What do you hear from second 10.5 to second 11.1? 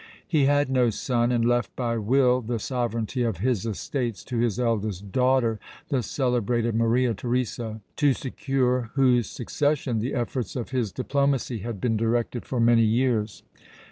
of his